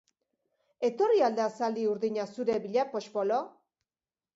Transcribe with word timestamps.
Etorri 0.89 1.21
al 1.29 1.37
da 1.41 1.47
zaldi 1.59 1.85
urdina 1.93 2.29
zure 2.41 2.59
bila, 2.67 2.91
poxpolo? 2.99 3.41